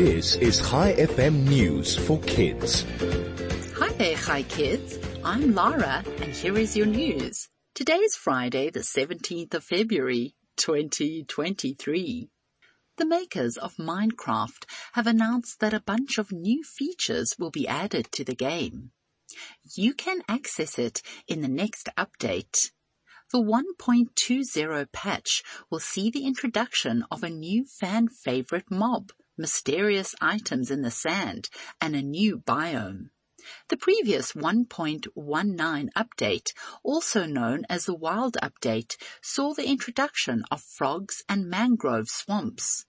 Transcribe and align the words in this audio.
This 0.00 0.36
is 0.36 0.66
Chai 0.66 0.94
FM 0.94 1.46
News 1.46 1.94
for 1.94 2.18
Kids. 2.20 2.86
Hi 3.76 3.92
there, 3.98 4.16
Hi 4.16 4.42
Kids. 4.44 4.98
I'm 5.22 5.54
Lara 5.54 6.02
and 6.22 6.32
here 6.32 6.56
is 6.56 6.74
your 6.74 6.86
news. 6.86 7.50
Today 7.74 7.98
is 7.98 8.16
Friday, 8.16 8.70
the 8.70 8.80
17th 8.80 9.52
of 9.52 9.62
February, 9.62 10.34
2023. 10.56 12.30
The 12.96 13.04
makers 13.04 13.58
of 13.58 13.76
Minecraft 13.76 14.64
have 14.94 15.06
announced 15.06 15.60
that 15.60 15.74
a 15.74 15.80
bunch 15.80 16.16
of 16.16 16.32
new 16.32 16.62
features 16.64 17.34
will 17.38 17.50
be 17.50 17.68
added 17.68 18.10
to 18.12 18.24
the 18.24 18.34
game. 18.34 18.92
You 19.76 19.92
can 19.92 20.22
access 20.26 20.78
it 20.78 21.02
in 21.28 21.42
the 21.42 21.48
next 21.48 21.90
update. 21.98 22.70
The 23.32 23.38
1.20 23.38 24.90
patch 24.92 25.42
will 25.68 25.78
see 25.78 26.10
the 26.10 26.24
introduction 26.24 27.04
of 27.10 27.22
a 27.22 27.28
new 27.28 27.66
fan 27.66 28.08
favorite 28.08 28.70
mob, 28.70 29.12
mysterious 29.40 30.14
items 30.20 30.70
in 30.70 30.82
the 30.82 30.90
sand, 30.90 31.48
and 31.80 31.96
a 31.96 32.02
new 32.02 32.38
biome. 32.38 33.10
The 33.68 33.78
previous 33.78 34.32
1.19 34.34 35.88
update, 35.96 36.52
also 36.82 37.24
known 37.24 37.64
as 37.70 37.86
the 37.86 37.94
Wild 37.94 38.36
Update, 38.42 38.96
saw 39.22 39.54
the 39.54 39.66
introduction 39.66 40.44
of 40.50 40.62
frogs 40.62 41.24
and 41.26 41.48
mangrove 41.48 42.10
swamps. 42.10 42.84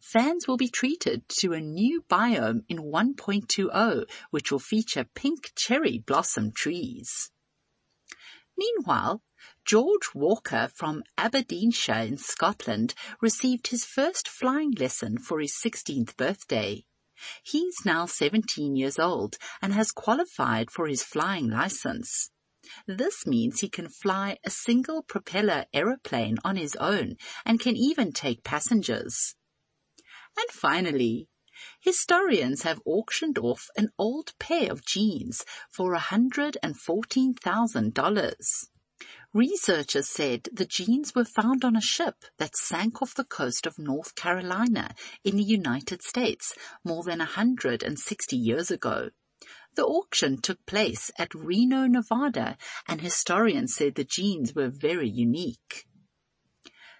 Fans 0.00 0.48
will 0.48 0.56
be 0.56 0.68
treated 0.68 1.28
to 1.40 1.52
a 1.52 1.60
new 1.60 2.02
biome 2.10 2.64
in 2.68 2.78
1.20, 2.78 4.06
which 4.30 4.50
will 4.50 4.58
feature 4.58 5.04
pink 5.14 5.52
cherry 5.54 5.98
blossom 5.98 6.50
trees. 6.50 7.30
Meanwhile, 8.64 9.24
George 9.64 10.14
Walker 10.14 10.70
from 10.72 11.02
Aberdeenshire 11.18 12.06
in 12.06 12.16
Scotland 12.16 12.94
received 13.20 13.66
his 13.66 13.84
first 13.84 14.28
flying 14.28 14.70
lesson 14.70 15.18
for 15.18 15.40
his 15.40 15.52
16th 15.52 16.16
birthday. 16.16 16.84
He's 17.42 17.84
now 17.84 18.06
17 18.06 18.76
years 18.76 19.00
old 19.00 19.36
and 19.60 19.72
has 19.72 19.90
qualified 19.90 20.70
for 20.70 20.86
his 20.86 21.02
flying 21.02 21.50
license. 21.50 22.30
This 22.86 23.26
means 23.26 23.58
he 23.58 23.68
can 23.68 23.88
fly 23.88 24.38
a 24.44 24.50
single 24.50 25.02
propeller 25.02 25.66
aeroplane 25.74 26.38
on 26.44 26.54
his 26.54 26.76
own 26.76 27.16
and 27.44 27.58
can 27.58 27.76
even 27.76 28.12
take 28.12 28.44
passengers. 28.44 29.34
And 30.38 30.50
finally, 30.52 31.26
historians 31.80 32.62
have 32.62 32.82
auctioned 32.84 33.38
off 33.38 33.68
an 33.76 33.90
old 33.98 34.34
pair 34.38 34.70
of 34.70 34.84
jeans 34.84 35.44
for 35.70 35.96
$114,000. 35.96 38.66
Researchers 39.34 40.08
said 40.08 40.48
the 40.52 40.66
jeans 40.66 41.14
were 41.14 41.24
found 41.24 41.64
on 41.64 41.74
a 41.74 41.80
ship 41.80 42.26
that 42.36 42.54
sank 42.54 43.00
off 43.00 43.14
the 43.14 43.24
coast 43.24 43.66
of 43.66 43.78
North 43.78 44.14
Carolina 44.14 44.94
in 45.24 45.36
the 45.36 45.42
United 45.42 46.02
States 46.02 46.54
more 46.84 47.02
than 47.02 47.18
160 47.18 48.36
years 48.36 48.70
ago. 48.70 49.10
The 49.74 49.86
auction 49.86 50.40
took 50.40 50.64
place 50.66 51.10
at 51.18 51.34
Reno, 51.34 51.86
Nevada, 51.86 52.58
and 52.86 53.00
historians 53.00 53.74
said 53.74 53.94
the 53.94 54.04
jeans 54.04 54.54
were 54.54 54.68
very 54.68 55.08
unique. 55.08 55.86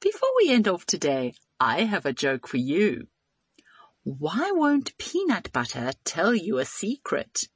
Before 0.00 0.30
we 0.38 0.50
end 0.50 0.66
off 0.66 0.86
today, 0.86 1.34
I 1.60 1.84
have 1.84 2.06
a 2.06 2.12
joke 2.12 2.48
for 2.48 2.56
you. 2.56 3.08
Why 4.04 4.52
won't 4.52 4.98
peanut 4.98 5.50
butter 5.50 5.92
tell 6.04 6.34
you 6.34 6.58
a 6.58 6.66
secret? 6.66 7.48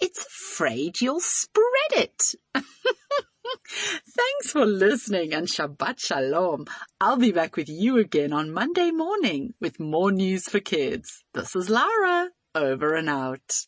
It's 0.00 0.24
afraid 0.24 1.00
you'll 1.00 1.18
spread 1.18 1.90
it. 1.92 2.22
Thanks 2.54 4.52
for 4.52 4.64
listening 4.64 5.34
and 5.34 5.48
Shabbat 5.48 5.98
Shalom. 5.98 6.66
I'll 7.00 7.16
be 7.16 7.32
back 7.32 7.56
with 7.56 7.68
you 7.68 7.98
again 7.98 8.32
on 8.32 8.52
Monday 8.52 8.92
morning 8.92 9.54
with 9.60 9.80
more 9.80 10.12
news 10.12 10.44
for 10.44 10.60
kids. 10.60 11.24
This 11.34 11.56
is 11.56 11.68
Lara. 11.68 12.30
Over 12.54 12.94
and 12.94 13.10
out. 13.10 13.64